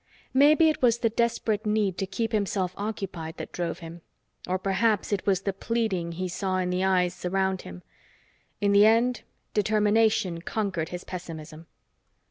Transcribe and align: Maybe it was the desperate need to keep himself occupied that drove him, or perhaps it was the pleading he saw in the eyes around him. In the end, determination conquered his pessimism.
Maybe 0.33 0.67
it 0.67 0.81
was 0.81 0.97
the 0.97 1.11
desperate 1.11 1.63
need 1.63 1.95
to 1.99 2.07
keep 2.07 2.31
himself 2.31 2.73
occupied 2.75 3.37
that 3.37 3.51
drove 3.51 3.81
him, 3.85 4.01
or 4.47 4.57
perhaps 4.57 5.13
it 5.13 5.27
was 5.27 5.41
the 5.41 5.53
pleading 5.53 6.13
he 6.13 6.27
saw 6.27 6.57
in 6.57 6.71
the 6.71 6.83
eyes 6.83 7.23
around 7.23 7.61
him. 7.61 7.83
In 8.59 8.71
the 8.71 8.87
end, 8.87 9.21
determination 9.53 10.41
conquered 10.41 10.89
his 10.89 11.03
pessimism. 11.03 11.67